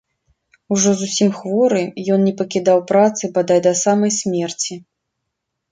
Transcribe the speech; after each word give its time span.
Ужо 0.75 0.93
зусім 1.01 1.29
хворы, 1.41 1.83
ён 2.15 2.19
не 2.31 2.33
пакідаў 2.41 2.77
працы 2.93 3.23
бадай 3.37 3.59
да 3.69 3.79
самай 3.85 4.11
смерці. 4.19 4.73